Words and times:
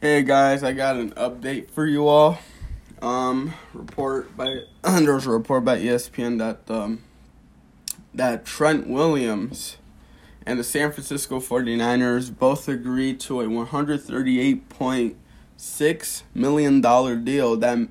Hey 0.00 0.22
guys, 0.22 0.62
I 0.62 0.74
got 0.74 0.94
an 0.94 1.10
update 1.14 1.72
for 1.72 1.84
you 1.84 2.06
all. 2.06 2.38
Um, 3.02 3.52
report 3.74 4.36
by 4.36 4.60
there 4.84 5.14
was 5.14 5.26
a 5.26 5.30
report 5.30 5.64
by 5.64 5.80
ESPN 5.80 6.38
that 6.38 6.60
um 6.72 7.02
that 8.14 8.46
Trent 8.46 8.86
Williams 8.86 9.76
and 10.46 10.56
the 10.56 10.62
San 10.62 10.92
Francisco 10.92 11.40
49ers 11.40 12.38
both 12.38 12.68
agreed 12.68 13.18
to 13.22 13.40
a 13.40 13.46
138.6 13.46 16.22
million 16.32 16.80
dollar 16.80 17.16
deal 17.16 17.56
that 17.56 17.88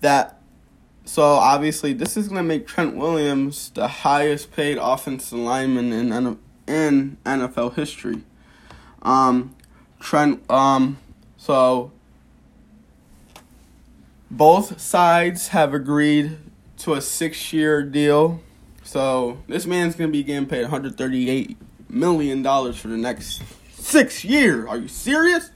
that 0.00 0.40
so 1.04 1.24
obviously 1.24 1.92
this 1.92 2.16
is 2.16 2.28
going 2.28 2.38
to 2.38 2.42
make 2.42 2.66
Trent 2.66 2.96
Williams 2.96 3.68
the 3.74 3.86
highest 3.86 4.50
paid 4.52 4.78
offensive 4.80 5.38
lineman 5.38 5.92
in 5.92 6.38
in 6.66 7.18
NFL 7.26 7.74
history. 7.74 8.22
Um 9.02 9.54
Trent 10.00 10.50
um 10.50 10.96
so 11.44 11.92
both 14.30 14.80
sides 14.80 15.48
have 15.48 15.74
agreed 15.74 16.38
to 16.78 16.94
a 16.94 17.02
six 17.02 17.52
year 17.52 17.82
deal. 17.82 18.40
So 18.82 19.42
this 19.46 19.66
man's 19.66 19.94
gonna 19.94 20.10
be 20.10 20.22
getting 20.22 20.46
paid 20.46 20.62
138 20.62 21.58
million 21.90 22.40
dollars 22.40 22.78
for 22.78 22.88
the 22.88 22.96
next 22.96 23.42
six 23.74 24.24
years. 24.24 24.66
Are 24.66 24.78
you 24.78 24.88
serious? 24.88 25.50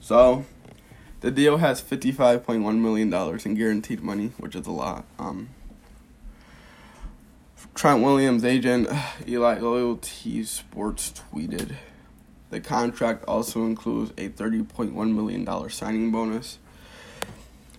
So 0.00 0.46
the 1.20 1.30
deal 1.30 1.58
has 1.58 1.80
55.1 1.80 2.78
million 2.80 3.08
dollars 3.08 3.46
in 3.46 3.54
guaranteed 3.54 4.00
money, 4.02 4.32
which 4.38 4.56
is 4.56 4.66
a 4.66 4.72
lot. 4.72 5.04
Um, 5.16 5.50
Trent 7.76 8.02
Williams' 8.02 8.44
agent 8.44 8.88
Elite 9.28 9.62
Loyalty 9.62 10.42
Sports 10.42 11.12
tweeted. 11.32 11.76
The 12.52 12.60
contract 12.60 13.24
also 13.26 13.64
includes 13.64 14.10
a 14.18 14.28
$30.1 14.28 14.92
million 14.92 15.70
signing 15.70 16.10
bonus. 16.12 16.58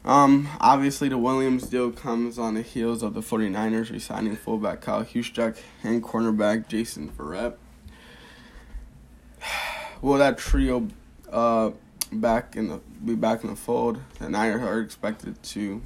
Um, 0.03 0.49
obviously, 0.59 1.09
the 1.09 1.17
Williams 1.19 1.67
deal 1.67 1.91
comes 1.91 2.39
on 2.39 2.55
the 2.55 2.63
heels 2.63 3.03
of 3.03 3.13
the 3.13 3.21
49ers 3.21 3.91
resigning 3.91 4.35
fullback 4.35 4.81
Kyle 4.81 5.05
Juszczyk 5.05 5.57
and 5.83 6.01
cornerback 6.01 6.67
Jason 6.67 7.11
Verrett. 7.11 7.53
Will 10.01 10.17
that 10.17 10.39
trio 10.39 10.87
uh, 11.31 11.69
back 12.11 12.55
in 12.55 12.69
the 12.69 12.79
be 13.05 13.13
back 13.13 13.43
in 13.43 13.51
the 13.51 13.55
fold? 13.55 13.99
The 14.17 14.27
Niners 14.27 14.63
are 14.63 14.79
expected 14.79 15.43
to 15.43 15.83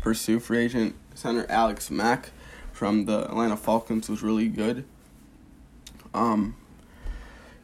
pursue 0.00 0.40
free 0.40 0.58
agent 0.58 0.96
center 1.14 1.46
Alex 1.48 1.92
Mack 1.92 2.30
from 2.72 3.04
the 3.04 3.26
Atlanta 3.26 3.56
Falcons, 3.56 4.08
who's 4.08 4.24
really 4.24 4.48
good. 4.48 4.84
Um, 6.12 6.56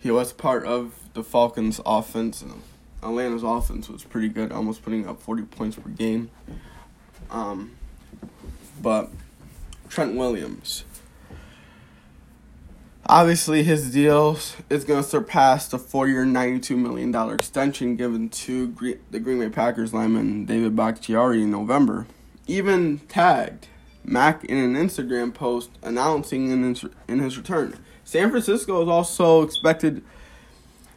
he 0.02 0.10
was 0.10 0.32
part 0.32 0.64
of 0.64 0.94
the 1.14 1.22
Falcons' 1.22 1.80
offense. 1.86 2.42
And 2.42 2.62
Atlanta's 3.02 3.44
offense 3.44 3.88
was 3.88 4.02
pretty 4.02 4.28
good, 4.28 4.50
almost 4.50 4.82
putting 4.82 5.06
up 5.06 5.20
40 5.20 5.44
points 5.44 5.76
per 5.76 5.88
game. 5.88 6.30
Um, 7.30 7.76
but 8.80 9.10
Trent 9.88 10.16
Williams, 10.16 10.84
obviously 13.06 13.62
his 13.62 13.92
deal 13.92 14.38
is 14.68 14.84
going 14.84 15.02
to 15.02 15.08
surpass 15.08 15.68
the 15.68 15.78
four-year, 15.78 16.24
$92 16.24 16.76
million 16.76 17.14
extension 17.32 17.94
given 17.94 18.28
to 18.28 18.98
the 19.10 19.20
Green 19.20 19.38
Bay 19.38 19.48
Packers 19.48 19.94
lineman 19.94 20.44
David 20.46 20.74
Bakhtiari 20.74 21.42
in 21.42 21.50
November. 21.52 22.06
Even 22.48 22.98
tagged 23.08 23.68
Mack 24.04 24.44
in 24.44 24.58
an 24.58 24.74
Instagram 24.74 25.32
post 25.32 25.70
announcing 25.80 26.50
in 26.50 26.76
in 27.06 27.20
his 27.20 27.38
return. 27.38 27.78
San 28.12 28.28
Francisco 28.28 28.82
is 28.82 28.90
also 28.90 29.40
expected 29.40 30.04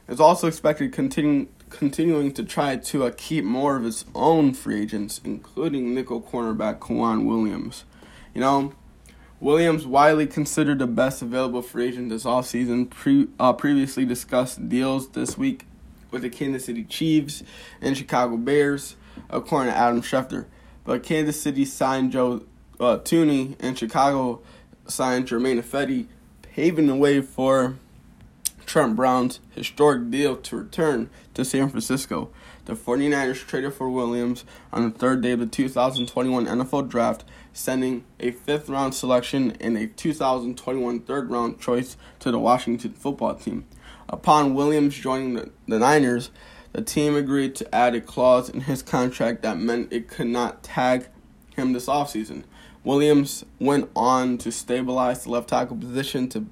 is 0.09 0.19
also 0.19 0.47
expected 0.47 0.91
continue, 0.91 1.47
continuing 1.69 2.33
to 2.33 2.44
try 2.44 2.75
to 2.75 3.05
uh, 3.05 3.11
keep 3.16 3.45
more 3.45 3.77
of 3.77 3.85
its 3.85 4.03
own 4.13 4.53
free 4.53 4.81
agents, 4.81 5.22
including 5.23 5.95
nickel 5.95 6.22
cornerback 6.22 6.80
K'Waun 6.80 7.23
Williams. 7.23 7.85
You 8.33 8.41
know, 8.41 8.73
Williams, 9.39 9.88
widely 9.88 10.28
considered 10.28 10.79
the 10.79 10.88
best 10.88 11.22
available 11.22 11.62
free 11.62 11.88
agent 11.88 12.09
this 12.09 12.25
offseason, 12.25 12.89
pre, 12.89 13.29
uh, 13.39 13.53
previously 13.53 14.03
discussed 14.03 14.68
deals 14.68 15.07
this 15.12 15.38
week 15.38 15.66
with 16.12 16.22
the 16.22 16.29
Kansas 16.29 16.66
City 16.66 16.84
Chiefs 16.84 17.44
and 17.79 17.95
Chicago 17.95 18.35
Bears, 18.35 18.97
according 19.29 19.72
to 19.72 19.78
Adam 19.78 20.01
Schefter. 20.01 20.47
But 20.84 21.03
Kansas 21.03 21.41
City 21.41 21.63
signed 21.63 22.12
Joe 22.12 22.44
uh, 22.78 22.97
Thuney 22.97 23.56
and 23.62 23.79
Chicago 23.79 24.41
signed 24.85 25.28
Germain 25.28 25.62
Ifedi 25.62 26.07
paving 26.55 26.88
the 26.88 26.95
way 26.95 27.19
for 27.19 27.75
Trent 28.66 28.95
Brown's 28.95 29.41
historic 29.51 30.09
deal 30.09 30.38
to 30.38 30.55
return 30.55 31.09
to 31.33 31.43
San 31.43 31.67
Francisco. 31.67 32.29
The 32.63 32.75
49ers 32.75 33.45
traded 33.45 33.73
for 33.73 33.89
Williams 33.89 34.45
on 34.71 34.89
the 34.89 34.97
third 34.97 35.21
day 35.21 35.33
of 35.33 35.41
the 35.41 35.47
2021 35.47 36.45
NFL 36.45 36.88
Draft, 36.88 37.25
sending 37.51 38.05
a 38.21 38.31
fifth 38.31 38.69
round 38.69 38.95
selection 38.95 39.57
and 39.59 39.77
a 39.77 39.88
2021 39.88 41.01
third 41.01 41.29
round 41.29 41.59
choice 41.59 41.97
to 42.19 42.31
the 42.31 42.39
Washington 42.39 42.94
football 42.94 43.35
team. 43.35 43.65
Upon 44.07 44.55
Williams 44.55 44.95
joining 44.95 45.33
the, 45.33 45.51
the 45.67 45.79
Niners, 45.79 46.31
the 46.71 46.81
team 46.81 47.17
agreed 47.17 47.55
to 47.55 47.75
add 47.75 47.95
a 47.95 48.01
clause 48.01 48.49
in 48.49 48.61
his 48.61 48.81
contract 48.81 49.41
that 49.41 49.57
meant 49.57 49.91
it 49.91 50.07
could 50.07 50.27
not 50.27 50.63
tag 50.63 51.07
him 51.57 51.73
this 51.73 51.88
offseason. 51.88 52.45
Williams 52.85 53.44
went 53.59 53.90
on 53.96 54.38
to 54.38 54.51
stabilize 54.51 55.23
the 55.23 55.31
left 55.31 55.50
tackle 55.50 55.75
position 55.75 56.29
to 56.29 56.46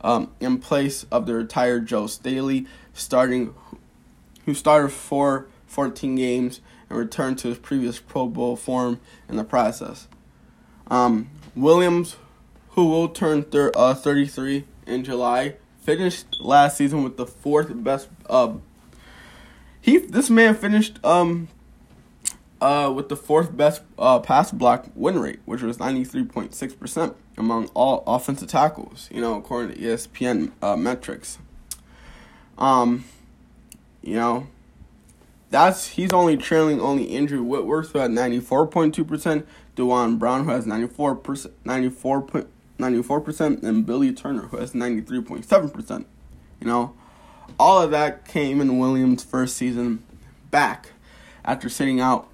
um, 0.00 0.30
in 0.40 0.58
place 0.58 1.04
of 1.10 1.26
the 1.26 1.34
retired 1.34 1.86
Joe 1.86 2.06
Staley, 2.06 2.66
starting 2.92 3.54
who 4.44 4.54
started 4.54 4.90
for 4.90 5.46
14 5.66 6.16
games 6.16 6.60
and 6.90 6.98
returned 6.98 7.38
to 7.38 7.48
his 7.48 7.58
previous 7.58 7.98
Pro 7.98 8.26
Bowl 8.26 8.56
form 8.56 9.00
in 9.28 9.36
the 9.36 9.44
process. 9.44 10.08
Um, 10.88 11.30
Williams, 11.54 12.16
who 12.70 12.86
will 12.86 13.08
turn 13.08 13.44
thir- 13.44 13.72
uh, 13.74 13.94
33 13.94 14.64
in 14.86 15.04
July, 15.04 15.56
finished 15.80 16.26
last 16.40 16.76
season 16.76 17.02
with 17.04 17.16
the 17.16 17.26
fourth 17.26 17.68
best. 17.82 18.08
Uh, 18.28 18.54
he 19.80 19.98
this 19.98 20.30
man 20.30 20.54
finished 20.54 20.98
um 21.04 21.48
uh, 22.64 22.90
with 22.90 23.10
the 23.10 23.16
fourth 23.16 23.54
best 23.54 23.82
uh, 23.98 24.18
pass 24.20 24.50
block 24.50 24.86
win 24.94 25.18
rate, 25.18 25.40
which 25.44 25.60
was 25.60 25.76
93.6% 25.76 27.14
among 27.36 27.66
all 27.74 28.02
offensive 28.06 28.48
tackles, 28.48 29.10
you 29.12 29.20
know, 29.20 29.34
according 29.34 29.74
to 29.74 29.78
ESPN 29.78 30.50
uh, 30.62 30.74
metrics. 30.74 31.36
Um, 32.56 33.04
you 34.00 34.14
know, 34.14 34.46
that's 35.50 35.88
he's 35.88 36.10
only 36.14 36.38
trailing 36.38 36.80
only 36.80 37.14
Andrew 37.14 37.42
Whitworth 37.42 37.90
who 37.90 37.98
had 37.98 38.10
94.2%, 38.10 39.44
Duane 39.76 40.16
Brown 40.16 40.44
who 40.44 40.50
has 40.50 40.64
94%, 40.64 41.50
94.94%, 41.66 43.62
and 43.62 43.84
Billy 43.84 44.10
Turner 44.10 44.44
who 44.44 44.56
has 44.56 44.72
93.7%. 44.72 46.06
You 46.60 46.66
know, 46.66 46.94
all 47.58 47.82
of 47.82 47.90
that 47.90 48.26
came 48.26 48.62
in 48.62 48.78
Williams' 48.78 49.22
first 49.22 49.54
season 49.54 50.02
back 50.50 50.92
after 51.44 51.68
sitting 51.68 52.00
out 52.00 52.30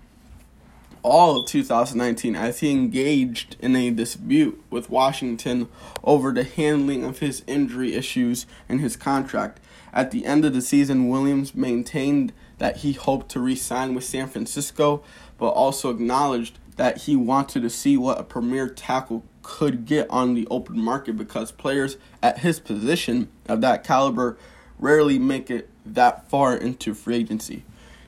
all 1.02 1.38
of 1.38 1.46
2019 1.46 2.36
as 2.36 2.60
he 2.60 2.70
engaged 2.70 3.56
in 3.60 3.74
a 3.76 3.90
dispute 3.90 4.62
with 4.70 4.90
Washington 4.90 5.68
over 6.04 6.32
the 6.32 6.44
handling 6.44 7.04
of 7.04 7.20
his 7.20 7.42
injury 7.46 7.94
issues 7.94 8.46
and 8.68 8.80
his 8.80 8.96
contract. 8.96 9.60
At 9.92 10.10
the 10.10 10.24
end 10.24 10.44
of 10.44 10.52
the 10.52 10.62
season, 10.62 11.08
Williams 11.08 11.54
maintained 11.54 12.32
that 12.58 12.78
he 12.78 12.92
hoped 12.92 13.30
to 13.30 13.40
re 13.40 13.56
sign 13.56 13.94
with 13.94 14.04
San 14.04 14.28
Francisco, 14.28 15.02
but 15.38 15.48
also 15.48 15.90
acknowledged 15.90 16.58
that 16.76 16.98
he 16.98 17.16
wanted 17.16 17.62
to 17.62 17.70
see 17.70 17.96
what 17.96 18.20
a 18.20 18.24
premier 18.24 18.68
tackle 18.68 19.24
could 19.42 19.84
get 19.84 20.08
on 20.10 20.34
the 20.34 20.46
open 20.50 20.80
market 20.80 21.16
because 21.16 21.50
players 21.50 21.96
at 22.22 22.38
his 22.38 22.60
position 22.60 23.28
of 23.48 23.60
that 23.60 23.82
caliber 23.82 24.38
rarely 24.78 25.18
make 25.18 25.50
it 25.50 25.68
that 25.84 26.28
far 26.28 26.56
into 26.56 26.94
free 26.94 27.16
agency. 27.16 27.64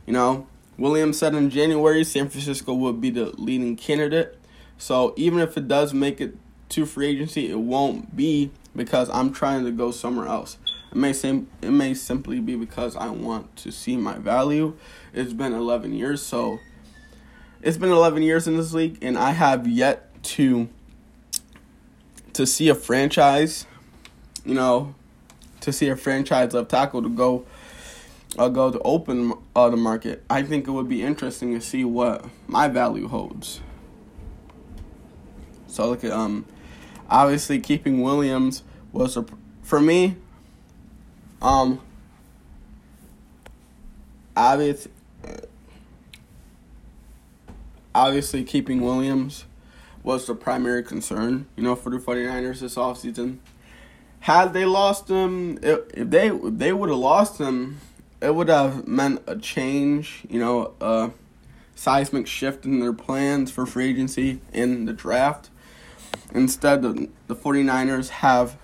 You 0.07 0.13
know, 0.13 0.47
Williams 0.79 1.19
said 1.19 1.35
in 1.35 1.51
January 1.51 2.05
San 2.05 2.29
Francisco 2.29 2.75
would 2.75 3.01
be 3.01 3.11
the 3.11 3.27
leading 3.41 3.77
candidate. 3.77 4.39
So 4.79 5.15
even 5.17 5.39
if 5.39 5.57
it 5.57 5.69
does 5.69 5.95
make 5.95 6.21
it 6.21 6.37
to 6.71 6.87
free 6.87 7.09
agency, 7.09 7.51
it 7.51 7.59
won't 7.59 8.17
be 8.17 8.51
because 8.75 9.11
I'm 9.11 9.33
trying 9.33 9.65
to 9.65 9.71
go 9.71 9.91
somewhere 9.91 10.27
else. 10.27 10.59
It 10.91 10.97
may 10.97 11.13
seem 11.13 11.49
it 11.61 11.71
may 11.71 11.95
simply 11.95 12.41
be 12.41 12.57
because 12.57 12.97
I 12.97 13.09
want 13.09 13.55
to 13.57 13.71
see 13.71 13.97
my 13.97 14.19
value. 14.19 14.77
It's 15.13 15.33
been 15.33 15.53
11 15.53 15.93
years, 15.95 16.23
so 16.23 16.59
it's 17.63 17.77
been 17.77 17.91
11 17.91 18.23
years 18.23 18.49
in 18.49 18.57
this 18.57 18.73
league, 18.73 18.99
and 19.03 19.17
I 19.17 19.31
have 19.33 19.67
yet 19.67 20.23
to 20.25 20.69
to 22.33 22.47
see 22.47 22.69
a 22.69 22.75
franchise, 22.75 23.67
you 24.45 24.55
know, 24.55 24.95
to 25.61 25.73
see 25.73 25.89
a 25.89 25.97
franchise 25.97 26.55
left 26.55 26.71
tackle 26.71 27.03
to 27.03 27.09
go 27.09 27.45
uh, 28.39 28.49
go 28.49 28.71
to 28.71 28.79
open 28.81 29.35
uh, 29.55 29.69
the 29.69 29.77
market, 29.77 30.25
I 30.31 30.43
think 30.43 30.67
it 30.67 30.71
would 30.71 30.89
be 30.89 31.03
interesting 31.03 31.55
to 31.55 31.61
see 31.61 31.85
what 31.85 32.25
my 32.47 32.69
value 32.69 33.09
holds. 33.09 33.61
So 35.67 35.89
look 35.89 36.05
at 36.05 36.13
um, 36.13 36.47
obviously 37.09 37.61
keeping 37.61 38.03
Williams 38.03 38.63
was 38.93 39.17
a, 39.17 39.25
for 39.63 39.81
me. 39.81 40.17
Um, 41.41 41.81
I 44.37 44.53
obvious, 44.53 44.89
obviously 47.95 48.45
keeping 48.45 48.81
Williams 48.81 49.45
was 50.03 50.27
the 50.27 50.35
primary 50.35 50.83
concern, 50.83 51.47
you 51.57 51.63
know, 51.63 51.75
for 51.75 51.91
the 51.91 51.99
49ers 51.99 52.61
this 52.61 52.77
offseason. 52.77 53.39
Had 54.21 54.53
they 54.53 54.65
lost 54.65 55.09
him, 55.09 55.59
if 55.63 55.89
they 56.11 56.29
if 56.29 56.59
they 56.59 56.73
would 56.73 56.89
have 56.89 56.99
lost 56.99 57.39
him, 57.39 57.81
it 58.23 58.35
would 58.35 58.49
have 58.49 58.87
meant 58.87 59.21
a 59.27 59.37
change, 59.37 60.23
you 60.31 60.39
know, 60.39 60.75
a 60.81 61.11
seismic 61.75 62.29
shift 62.29 62.65
in 62.65 62.79
their 62.79 62.93
plans 62.93 63.51
for 63.51 63.67
free 63.67 63.91
agency 63.91 64.41
in 64.53 64.85
the 64.85 64.93
draft. 64.93 65.51
Instead, 66.33 66.83
the, 66.83 67.09
the 67.27 67.35
49ers 67.35 68.09
have 68.09 68.57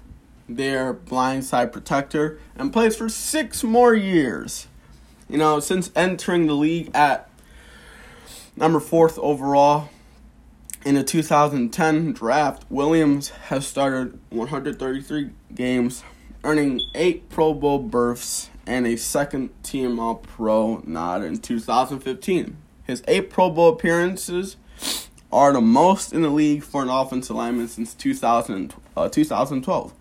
their 0.48 0.94
blindside 0.94 1.72
protector 1.72 2.38
and 2.56 2.72
plays 2.72 2.96
for 2.96 3.08
six 3.08 3.64
more 3.64 3.94
years. 3.94 4.68
You 5.28 5.38
know, 5.38 5.58
since 5.58 5.90
entering 5.96 6.46
the 6.46 6.54
league 6.54 6.90
at 6.94 7.28
number 8.56 8.80
fourth 8.80 9.18
overall 9.18 9.90
in 10.86 10.94
the 10.94 11.02
2010 11.02 12.12
draft, 12.12 12.64
Williams 12.70 13.30
has 13.30 13.66
started 13.66 14.18
133 14.30 15.30
games, 15.54 16.04
earning 16.44 16.80
eight 16.94 17.28
Pro 17.28 17.52
Bowl 17.52 17.80
berths 17.80 18.50
and 18.68 18.86
a 18.86 18.96
second 18.96 19.50
team 19.64 19.98
All 19.98 20.16
Pro 20.16 20.82
nod 20.86 21.24
in 21.24 21.38
2015. 21.38 22.56
His 22.84 23.02
eight 23.08 23.30
Pro 23.30 23.50
Bowl 23.50 23.70
appearances 23.70 24.56
are 25.32 25.54
the 25.54 25.60
most 25.60 26.12
in 26.12 26.20
the 26.20 26.28
league 26.28 26.62
for 26.62 26.82
an 26.82 26.90
offensive 26.90 27.34
lineman 27.34 27.66
since 27.66 27.94
2000, 27.94 28.74
uh, 28.96 29.08
2012. 29.08 29.92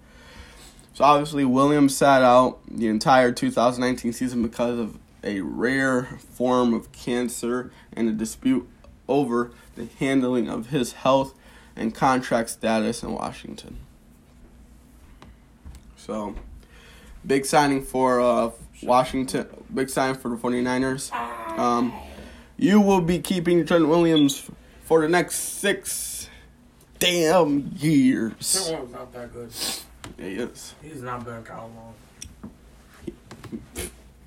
So 0.94 1.04
obviously, 1.04 1.46
Williams 1.46 1.96
sat 1.96 2.22
out 2.22 2.60
the 2.69 2.88
entire 2.88 3.31
2019 3.31 4.12
season 4.12 4.42
because 4.42 4.78
of 4.78 4.98
a 5.24 5.40
rare 5.42 6.04
form 6.04 6.74
of 6.74 6.92
cancer 6.92 7.72
and 7.94 8.10
a 8.10 8.12
dispute 8.12 8.68
over 9.08 9.52
the 9.75 9.88
handling 10.00 10.50
of 10.50 10.70
his 10.70 10.94
health 10.94 11.34
and 11.75 11.96
contract 11.96 12.50
status 12.50 13.02
in 13.02 13.13
Washington. 13.13 13.78
So, 15.96 16.36
big 17.27 17.45
signing 17.45 17.83
for 17.83 18.21
uh, 18.21 18.51
Washington, 18.81 19.47
big 19.74 19.89
signing 19.89 20.15
for 20.15 20.29
the 20.29 20.38
49ers. 20.38 21.12
Um, 21.59 21.94
you 22.57 22.81
will 22.81 23.01
be 23.01 23.19
keeping 23.19 23.65
Trent 23.65 23.88
Williams 23.88 24.50
for 24.83 25.01
the 25.01 25.09
next 25.09 25.35
six 25.35 26.29
damn 27.00 27.71
years. 27.77 28.53
Trent 28.53 28.71
Williams 28.71 28.94
not 28.94 29.13
that 29.13 29.33
good. 29.33 29.51
Yeah, 30.18 30.25
he 30.25 30.35
is. 30.35 30.74
He's 30.81 31.01
not 31.01 31.19
better 31.19 31.35
than 31.35 31.44
Kyle 31.44 31.71
Long. 31.75 31.94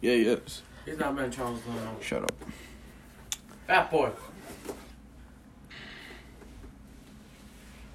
Yeah, 0.00 0.14
he 0.14 0.22
is. 0.22 0.62
He's 0.84 0.98
not 0.98 1.14
better 1.16 1.28
than 1.28 1.32
Charles 1.36 1.60
Long. 1.66 1.96
Shut 2.00 2.22
up. 2.22 2.32
Fat 3.66 3.90
boy. 3.90 4.10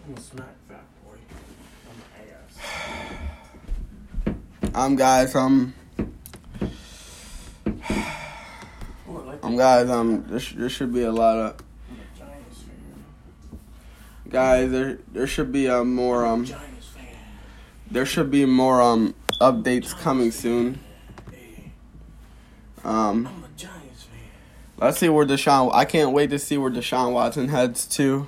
I'm 0.06 0.14
gonna 0.14 0.22
smack 0.22 0.56
fat 0.68 0.84
boy. 1.04 1.18
I'm. 4.76 4.92
Um, 4.92 4.96
guys, 4.98 5.34
um, 5.36 5.74
Ooh, 5.98 7.72
I 9.08 9.12
like 9.24 9.46
um, 9.46 9.56
guys, 9.56 9.90
um, 9.90 10.26
there, 10.28 10.40
there 10.40 10.70
should 10.70 10.94
be 10.94 11.04
a 11.04 11.14
lot 11.14 11.38
of 11.38 11.64
I'm 14.26 14.30
guys. 14.30 14.72
There, 14.72 15.00
there 15.14 15.28
should 15.28 15.54
be 15.54 15.68
a 15.68 15.86
more 15.86 16.26
um, 16.26 16.46
there 17.90 18.06
should 18.06 18.30
be 18.30 18.46
more 18.46 18.82
um 18.82 19.16
updates 19.40 19.98
coming 19.98 20.32
soon. 20.32 20.82
Um, 22.84 23.28
I'm 23.28 23.46
let's 24.78 25.00
see 25.00 25.08
where 25.08 25.26
Deshaun. 25.26 25.74
I 25.74 25.86
can't 25.86 26.12
wait 26.12 26.32
to 26.32 26.40
see 26.40 26.58
where 26.58 26.70
Deshaun 26.70 27.14
Watson 27.14 27.48
heads 27.48 27.86
to. 27.96 28.28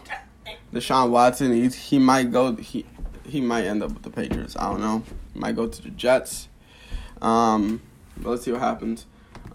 Deshaun 0.74 1.10
Watson, 1.10 1.52
he 1.52 1.68
he 1.68 2.00
might 2.00 2.32
go. 2.32 2.56
He 2.56 2.86
he 3.28 3.42
might 3.42 3.66
end 3.66 3.84
up 3.84 3.94
with 3.94 4.04
the 4.04 4.10
Patriots. 4.10 4.56
I 4.58 4.70
don't 4.70 4.82
know. 4.82 5.04
He 5.34 5.40
might 5.40 5.56
go 5.56 5.68
to 5.68 5.82
the 5.82 5.90
Jets. 5.90 6.48
Um, 7.22 7.82
but 8.18 8.32
let's 8.32 8.44
see 8.44 8.52
what 8.52 8.62
happens. 8.62 9.06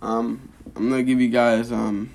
Um, 0.00 0.52
I'm 0.76 0.88
gonna 0.88 1.02
give 1.02 1.20
you 1.20 1.28
guys 1.28 1.70
um. 1.72 2.10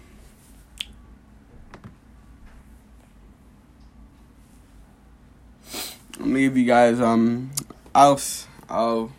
I'm 6.19 6.27
gonna 6.27 6.39
give 6.39 6.57
you 6.57 6.65
guys 6.65 6.99
um. 6.99 7.51
I'll 7.93 8.19
I'll 8.69 9.11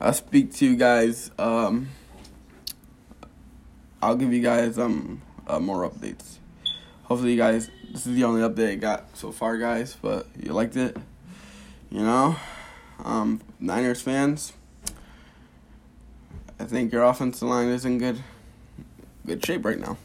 I'll 0.00 0.12
speak 0.12 0.54
to 0.54 0.66
you 0.66 0.76
guys 0.76 1.30
um. 1.38 1.88
I'll 4.02 4.16
give 4.16 4.32
you 4.32 4.42
guys 4.42 4.78
um 4.78 5.22
uh, 5.46 5.60
more 5.60 5.88
updates. 5.88 6.38
Hopefully, 7.04 7.32
you 7.32 7.38
guys. 7.38 7.70
This 7.90 8.06
is 8.06 8.14
the 8.14 8.24
only 8.24 8.40
update 8.42 8.72
I 8.72 8.74
got 8.76 9.16
so 9.16 9.32
far, 9.32 9.58
guys. 9.58 9.96
But 10.00 10.26
you 10.38 10.52
liked 10.52 10.76
it, 10.76 10.96
you 11.90 12.00
know. 12.00 12.36
Um, 13.04 13.40
Niners 13.58 14.02
fans. 14.02 14.52
I 16.58 16.64
think 16.64 16.92
your 16.92 17.04
offensive 17.04 17.48
line 17.48 17.68
is 17.68 17.84
in 17.84 17.98
good, 17.98 18.22
good 19.26 19.44
shape 19.44 19.64
right 19.64 19.78
now. 19.78 19.96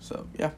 So 0.00 0.26
yeah. 0.38 0.50